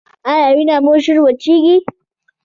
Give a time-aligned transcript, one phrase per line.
[0.29, 1.75] ایا وینه مو ژر وچیږي؟